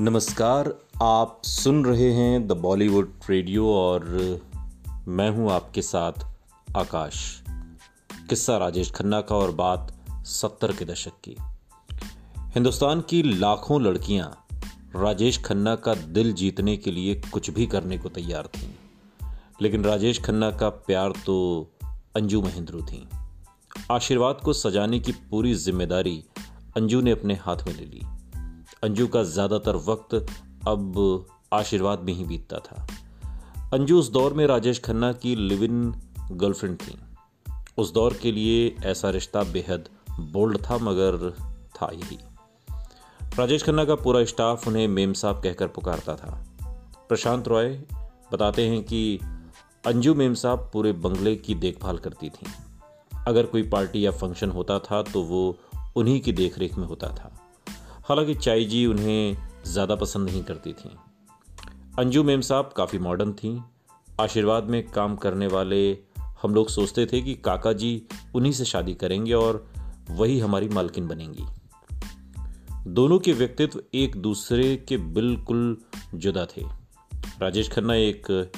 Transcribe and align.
नमस्कार, 0.00 0.74
आप 1.02 1.42
सुन 1.44 1.84
रहे 1.84 2.12
हैं 2.12 2.46
द 2.46 2.52
बॉलीवुड 2.52 3.12
रेडियो 3.30 3.70
और 3.70 4.04
मैं 5.08 5.30
हूँ 5.30 5.50
आपके 5.50 5.82
साथ 5.82 6.12
आकाश। 6.76 7.42
किस्सा 8.28 8.56
राजेश 8.56 8.90
खन्ना 8.90 9.20
का 9.20 9.36
और 9.36 9.50
बात 9.50 9.92
सत्तर 10.10 10.72
के 10.72 10.84
दशक 10.84 11.10
की। 11.28 11.36
हिंदुस्तान 12.38 13.00
की 13.00 13.22
लाखों 13.22 13.82
लड़कियाँ 13.82 14.46
राजेश 14.96 15.42
खन्ना 15.42 15.74
का 15.74 15.94
दिल 15.94 16.32
जीतने 16.32 16.76
के 16.76 16.90
लिए 16.90 17.22
कुछ 17.32 17.50
भी 17.50 17.66
करने 17.66 17.98
को 17.98 18.08
तैयार 18.08 18.46
थीं। 18.46 18.70
लेकिन 19.62 19.84
राजेश 19.84 20.22
खन्ना 20.22 20.50
का 20.50 20.68
प्यार 20.68 21.12
तो 21.26 21.66
अंजू 22.16 22.42
महेंद्रू 22.42 22.82
थी। 22.82 23.08
आशीर्वाद 23.90 24.40
को 24.44 24.52
सजाने 24.52 25.00
की 25.00 25.12
पूरी 25.12 25.54
ज़िम्मेदारी 25.54 26.24
अंजू 26.76 27.00
ने 27.00 27.10
अपने 27.10 27.34
हाथ 27.34 27.56
में 27.56 27.74
ले 27.74 27.84
ली। 27.84 28.19
अंजू 28.82 29.06
का 29.06 29.22
ज़्यादातर 29.22 29.76
वक्त 29.76 30.14
अब 30.68 31.26
आशीर्वाद 31.52 32.00
में 32.00 32.12
ही 32.12 32.24
बीतता 32.24 32.58
था। 32.58 32.86
अंजू 33.74 33.98
उस 33.98 34.10
दौर 34.10 34.34
में 34.34 34.46
राजेश 34.46 34.80
खन्ना 34.80 35.12
की 35.12 35.34
लिव 35.36 35.64
इन 35.64 35.92
गर्लफ्रेंड 36.32 36.76
थी। 36.76 36.98
उस 37.78 37.92
दौर 37.92 38.14
के 38.14 38.32
लिए 38.32 38.74
ऐसा 38.84 39.10
रिश्ता 39.10 39.42
बेहद 39.42 39.88
बोल्ड 40.20 40.58
था, 40.58 40.78
मगर 40.78 41.30
था 41.74 41.90
यही 41.94 42.18
राजेश 43.38 43.62
खन्ना 43.62 43.84
का 43.84 43.94
पूरा 43.94 44.24
स्टाफ 44.24 44.66
उन्हें 44.68 44.86
मेम 44.88 45.12
साहब 45.12 45.42
कहकर 45.42 45.66
पुकारता 45.66 46.14
था। 46.14 46.30
प्रशांत 47.08 47.48
रॉय 47.48 47.68
बताते 48.32 48.66
हैं 48.68 48.82
कि 48.82 49.18
अंजू 49.86 50.14
मेम 50.14 50.34
साहब 50.34 50.70
पूरे 50.72 50.92
बंगले 50.92 51.36
की 51.36 51.54
देखभाल 51.56 51.98
करती 51.98 52.28
थी। 52.28 52.46
अगर 53.26 53.46
कोई 53.46 53.62
पार्टी 53.68 54.06
या 54.06 54.10
फ़ंक्शन 54.10 54.50
होता 54.50 54.78
था 54.78 55.02
तो 55.02 55.22
वो 55.22 55.56
उन्हीं 55.96 56.20
की 56.20 56.32
देखरेख 56.32 56.78
में 56.78 56.86
होता 56.86 57.08
था। 57.08 57.32
हालाँकि 58.10 58.34
चाई 58.34 58.64
जी 58.64 58.86
उन्हें 58.86 59.36
ज़्यादा 59.64 59.94
पसंद 59.94 60.30
नहीं 60.30 60.42
करती 60.44 60.72
थी। 60.72 60.90
अंजू 61.98 62.22
मेम 62.24 62.40
साहब 62.40 62.72
काफ़ी 62.76 62.98
मॉडर्न 62.98 63.32
थी। 63.32 63.62
आशीर्वाद 64.20 64.64
में 64.64 64.88
काम 64.88 65.16
करने 65.16 65.46
वाले 65.46 65.98
हम 66.42 66.54
लोग 66.54 66.68
सोचते 66.68 67.06
थे 67.06 67.20
कि 67.20 67.34
काका 67.34 67.72
जी 67.72 68.02
उन्हीं 68.34 68.52
से 68.52 68.64
शादी 68.64 68.94
करेंगे 68.94 69.32
और 69.32 69.72
वही 70.10 70.40
हमारी 70.40 70.68
मालकिन 70.68 71.08
बनेंगी। 71.08 71.46
दोनों 72.86 73.18
के 73.18 73.32
व्यक्तित्व 73.32 73.82
एक 73.94 74.16
दूसरे 74.16 74.76
के 74.76 74.96
बिल्कुल 74.96 75.76
जुदा 76.14 76.46
थे। 76.46 76.62
राजेश 77.40 77.70
खन्ना 77.70 77.94
एक 77.94 78.52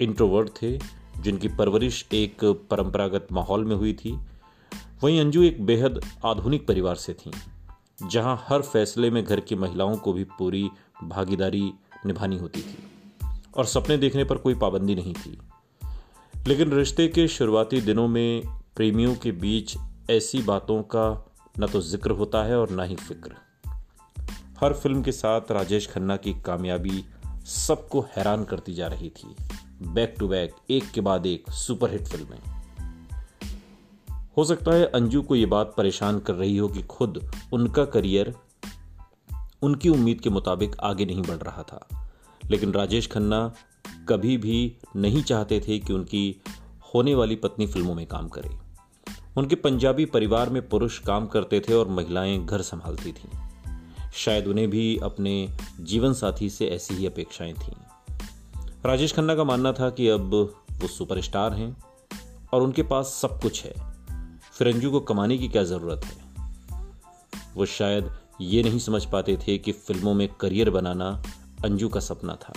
इंट्रोवर्ट 0.00 0.50
थे, 0.62 0.78
जिनकी 1.20 1.48
परवरिश 1.48 2.06
एक 2.12 2.44
परंपरागत 2.70 3.28
माहौल 3.32 3.64
में 3.64 3.76
हुई 3.76 3.92
थी। 3.92 4.18
वहीं 5.02 5.20
अंजू 5.20 5.42
एक 5.42 5.66
बेहद 5.66 6.00
आधुनिक 6.24 6.66
परिवार 6.66 6.94
से 6.94 7.14
थीं। 7.14 7.32
जहाँ 8.02 8.44
हर 8.48 8.62
फैसले 8.62 9.10
में 9.10 9.24
घर 9.24 9.40
की 9.40 9.54
महिलाओं 9.54 9.96
को 9.96 10.12
भी 10.12 10.24
पूरी 10.24 10.70
भागीदारी 11.04 11.72
निभानी 12.06 12.38
होती 12.38 12.60
थी 12.60 12.78
और 13.56 13.64
सपने 13.64 13.96
देखने 13.96 14.24
पर 14.24 14.36
कोई 14.36 14.54
पाबंदी 14.54 14.94
नहीं 14.94 15.14
थी। 15.14 15.38
लेकिन 16.46 16.72
रिश्ते 16.72 17.08
के 17.08 17.28
शुरुआती 17.28 17.80
दिनों 17.80 18.08
में 18.08 18.42
प्रेमियों 18.76 19.14
के 19.14 19.32
बीच 19.32 19.76
ऐसी 20.10 20.42
बातों 20.42 20.82
का 20.82 21.32
न 21.58 21.66
तो 21.66 21.80
ज़िक्र 21.80 22.10
होता 22.10 22.44
है 22.44 22.58
और 22.58 22.70
ना 22.70 22.82
ही 22.82 22.96
फ़िक्र। 22.96 23.34
हर 24.60 24.72
फ़िल्म 24.72 25.02
के 25.02 25.12
साथ 25.12 25.40
राजेश 25.50 25.86
खन्ना 25.86 26.16
की 26.16 26.34
कामयाबी 26.34 27.04
सबको 27.44 28.00
हैरान 28.00 28.44
करती 28.44 28.74
जा 28.74 28.86
रही 28.86 29.10
थी। 29.10 29.36
बैक 29.82 30.14
टू 30.18 30.28
बैक, 30.28 30.54
एक 30.70 30.90
के 30.90 31.00
बाद 31.00 31.26
एक 31.26 31.50
सुपरहिट 31.50 32.08
फ़िल्में। 32.08 32.55
हो 34.36 34.44
सकता 34.44 34.72
है 34.72 34.86
अंजू 34.86 35.22
को 35.22 35.36
यह 35.36 35.46
बात 35.46 35.74
परेशान 35.76 36.18
कर 36.18 36.34
रही 36.34 36.56
हो 36.56 36.68
कि 36.68 36.82
खुद 36.82 37.30
उनका 37.52 37.84
करियर 37.84 38.34
उनकी 39.62 39.88
उम्मीद 39.88 40.20
के 40.20 40.30
मुताबिक 40.30 40.76
आगे 40.80 41.04
नहीं 41.04 41.22
बढ़ 41.22 41.36
रहा 41.36 41.62
था। 41.62 42.10
लेकिन 42.50 42.72
राजेश 42.72 43.06
खन्ना 43.06 43.54
कभी 44.08 44.36
भी 44.36 44.76
नहीं 44.96 45.22
चाहते 45.22 45.60
थे 45.60 45.78
कि 45.78 45.92
उनकी 45.92 46.42
होने 46.94 47.14
वाली 47.14 47.36
पत्नी 47.36 47.66
फ़िल्मों 47.66 47.94
में 47.94 48.06
काम 48.06 48.28
करे। 48.28 48.50
उनके 49.36 49.54
पंजाबी 49.54 50.04
परिवार 50.04 50.50
में 50.50 50.68
पुरुष 50.68 50.98
काम 50.98 51.26
करते 51.26 51.60
थे 51.60 51.74
और 51.74 51.88
महिलाएँ 51.88 52.46
घर 52.46 52.62
संभालती 52.62 53.12
थीं। 53.12 53.38
शायद 54.14 54.46
उन्हें 54.46 54.70
भी 54.70 54.98
अपने 55.02 55.48
जीवन 55.80 56.12
साथी 56.12 56.50
से 56.50 56.66
ऐसी 56.66 56.94
ही 56.94 57.06
अपेक्षाएँ 57.06 57.52
थीं। 57.52 57.76
राजेश 58.86 59.14
खन्ना 59.14 59.34
का 59.34 59.44
मानना 59.44 59.72
था 59.72 59.90
कि 59.90 60.08
अब 60.08 60.34
वो 60.72 60.88
सुपरस्टार 60.88 61.52
हैं 61.52 61.76
और 62.52 62.62
उनके 62.62 62.82
पास 62.82 63.06
सब 63.06 63.40
कुछ 63.40 63.64
है। 63.64 63.95
फिर 64.56 64.68
अंजू 64.68 64.90
को 64.90 65.00
कमाने 65.00 65.36
की 65.38 65.48
क्या 65.48 65.62
ज़रूरत 65.64 66.04
है? 66.04 66.14
वो 67.54 67.66
शायद 67.66 68.10
ये 68.40 68.62
नहीं 68.62 68.78
समझ 68.78 69.04
पाते 69.04 69.36
थे 69.36 69.56
कि 69.58 69.72
फ़िल्मों 69.72 70.14
में 70.14 70.28
करियर 70.40 70.70
बनाना 70.70 71.10
अंजू 71.64 71.88
का 71.88 72.00
सपना 72.00 72.34
था। 72.34 72.52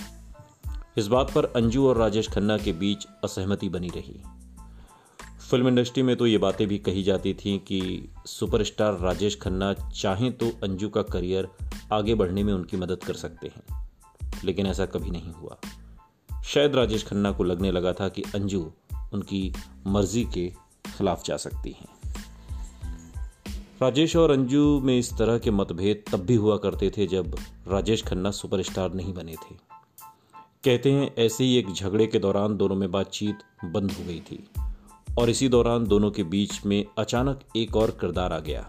इस 0.98 1.08
बात 1.08 1.32
पर 1.34 1.46
अंजू 1.46 1.88
और 1.88 1.98
राजेश 1.98 2.30
खन्ना 2.30 2.58
के 2.58 2.74
बीच 2.74 3.06
असहमति 3.24 3.70
बनी 3.70 3.88
रही। 3.88 4.22
फ़िल्म 5.50 5.68
इंडस्ट्री 5.68 6.04
में 6.04 6.16
तो 6.16 6.28
ये 6.28 6.38
बातें 6.38 6.68
भी 6.68 6.78
कही 6.78 7.04
जाती 7.04 7.34
थीं 7.34 7.58
कि 7.60 8.10
सुपरस्टार 8.26 9.00
राजेश 9.00 9.38
खन्ना 9.42 9.74
चाहें 9.74 10.32
तो 10.34 10.50
अंजू 10.64 10.90
का 10.90 11.02
करियर 11.02 11.50
आगे 11.94 12.16
बढ़ने 12.16 12.44
में 12.44 12.54
उनकी 12.54 12.78
मदद 12.78 13.04
कर 13.04 13.14
सकते 13.14 13.48
हैं, 13.48 13.90
लेकिन 14.44 14.68
ऐसा 14.68 14.86
कभी 14.86 15.10
नहीं 15.10 15.34
हुआ। 15.34 15.60
शायद 16.46 16.76
राजेश 16.76 17.06
खन्ना 17.08 17.32
को 17.32 17.44
लगने 17.44 17.72
लगा 17.72 17.94
था 17.94 18.10
कि 18.10 18.24
अंजू 18.36 18.72
उनकी 19.14 19.54
मर्ज़ी 19.88 20.24
के 20.34 20.52
खिलाफ 21.00 21.26
जा 21.26 21.38
सकती 21.38 21.72
हैं। 21.72 21.88
राजेश 23.82 24.16
और 24.16 24.32
अंजू 24.32 24.80
में 24.80 24.98
इस 25.00 25.18
तरह 25.18 25.38
के 25.38 25.52
मतभेद 25.52 26.04
तब 26.12 26.20
भी 26.20 26.36
हुआ 26.36 26.58
करते 26.58 26.92
थे 26.98 27.08
जब 27.08 27.36
राजेश 27.68 28.04
खन्ना 28.04 28.32
सुपरस्टार 28.32 28.94
नहीं 28.94 29.14
बने 29.14 29.36
थे। 29.36 29.56
कहते 30.64 30.92
हैं, 30.92 31.16
ऐसे 31.16 31.44
ही 31.44 31.56
एक 31.56 31.74
झगड़े 31.74 32.08
के 32.08 32.20
दौरान 32.20 32.58
दोनों 32.58 32.76
में 32.76 32.92
बातचीत 32.92 33.38
बंद 33.66 33.92
हो 33.92 34.04
गई 34.04 34.20
थी 34.20 34.50
और 35.20 35.30
इसी 35.30 35.50
दौरान 35.50 35.88
दोनों 35.88 36.12
के 36.12 36.24
बीच 36.24 36.66
में 36.66 36.86
अचानक 36.98 37.40
एक 37.56 37.76
और 37.76 37.92
किरदार 37.92 38.34
आ 38.34 38.40
गया। 38.40 38.62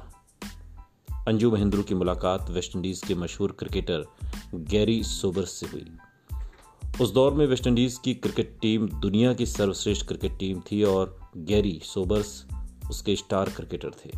अंजू 1.28 1.50
महेंद्रू 1.50 1.82
की 1.82 1.94
मुलाकात 1.94 2.50
वेस्टइंडीज 2.50 3.02
के 3.08 3.14
मशहूर 3.14 3.52
क्रिकेटर 3.52 4.06
गैरी 4.54 5.02
सोबर्स 5.02 5.50
से 5.50 5.66
हुई। 5.66 5.86
उस 7.00 7.12
दौर 7.14 7.34
में 7.34 7.46
वेस्टइंडीज 7.46 7.98
की 8.04 8.14
क्रिकेट 8.14 8.58
टीम 8.62 8.88
दुनिया 8.88 9.34
की 9.34 9.46
सर्वश्रेष्ठ 9.46 10.06
क्रिकेट 10.06 10.38
टीम 10.38 10.60
थी 10.60 10.82
और 10.82 11.20
गैरी 11.36 11.80
सोबर्स 11.84 12.46
उसके 12.90 13.16
स्टार 13.16 13.48
क्रिकेटर 13.48 13.90
थे। 13.90 14.10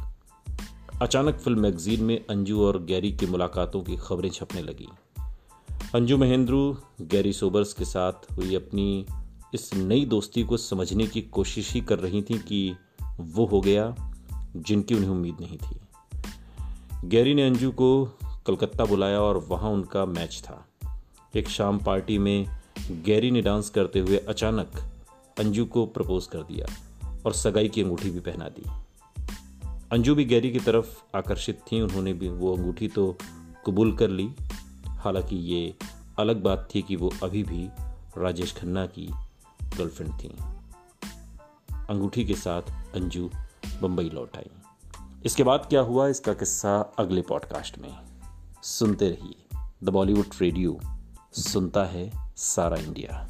अचानक 1.03 1.35
फ़िल्म 1.35 1.61
मैगजीन 1.61 2.05
में 2.05 2.27
अंजू 2.27 2.63
और 2.63 2.85
गैरी 2.85 3.13
की 3.13 3.27
मुलाकातों 3.27 3.83
की 3.83 3.97
खबरें 3.97 4.31
छपने 4.31 4.63
लगी। 4.63 4.89
अंजू 5.95 6.17
महेंद्रू, 6.17 6.77
गैरी 7.01 7.33
सोबर्स 7.33 7.73
के 7.73 7.85
साथ 7.85 8.13
हुई 8.13 8.55
अपनी 8.55 9.07
इस 9.55 9.75
नई 9.75 10.05
दोस्ती 10.05 10.43
को 10.43 10.57
समझने 10.57 11.07
की 11.07 11.23
कोशिश 11.23 11.73
ही 11.73 11.81
कर 11.81 11.99
रही 11.99 12.23
थी 12.23 12.39
कि 12.39 12.77
वो 13.21 13.47
हो 13.47 13.61
गया 13.61 14.15
जिनकी 14.57 14.95
उन्हें 14.95 15.11
उम्मीद 15.11 15.37
नहीं 15.41 15.59
थी। 15.59 15.81
गैरी 17.09 17.35
ने 17.35 17.47
अंजू 17.47 17.71
को 17.71 18.05
कलकत्ता 18.47 18.85
बुलाया 18.85 19.21
और 19.21 19.39
वहाँ 19.39 19.71
उनका 19.71 20.07
मैच 20.07 20.43
था। 20.45 20.69
एक 21.37 21.49
शाम 21.49 21.79
पार्टी 21.79 22.19
में 22.19 22.62
गैरी 22.91 23.31
ने 23.31 23.43
डांस 23.43 23.71
करते 23.71 24.01
हुए 24.01 24.17
अचानक 24.17 24.73
अंजू 25.39 25.65
को 25.65 25.87
प्रपोज 25.87 26.27
कर 26.27 26.39
दिया 26.39 26.67
और 27.27 27.33
सगाई 27.33 27.69
की 27.69 27.83
अंगूठी 27.83 28.11
भी 28.11 28.21
पहना 28.21 28.49
दी। 28.49 28.63
अंजू 29.93 30.15
भी 30.15 30.25
गैरी 30.25 30.51
की 30.51 30.59
तरफ़ 30.59 31.17
आकर्षित 31.17 31.61
थी, 31.73 31.81
उन्होंने 31.81 32.13
भी 32.13 32.29
वो 32.29 32.57
अंगूठी 32.57 32.89
तो 32.89 33.17
कबूल 33.67 33.97
कर 33.97 34.11
ली। 34.11 34.31
हालाँकि 34.87 35.37
ये 35.37 35.75
अलग 36.19 36.43
बात 36.43 36.69
थी 36.75 36.83
कि 36.83 36.97
वो 36.97 37.13
अभी 37.23 37.43
भी 37.43 37.69
राजेश 38.19 38.55
खन्ना 38.55 38.87
की 38.87 39.07
गर्लफ्रेंड 39.63 40.13
थी। 40.23 40.29
अंगूठी 41.91 42.25
के 42.25 42.35
साथ 42.35 42.63
अंजू 42.95 43.31
बंबई 43.83 44.11
लौट 44.11 44.37
आई। 44.37 44.51
इसके 45.25 45.43
बाद 45.43 45.67
क्या 45.71 45.81
हुआ, 45.81 46.09
इसका 46.09 46.35
किस्सा 46.35 46.81
अगले 46.99 47.23
पॉडकास्ट 47.23 47.79
में। 47.79 47.97
सुनते 48.63 49.09
रहिए। 49.09 49.67
द 49.85 49.89
बॉलीवुड 49.89 50.27
रेडियो 50.41 50.81
सुनता 51.33 51.85
है 51.85 52.22
Sara 52.35 52.79
India. 52.79 53.27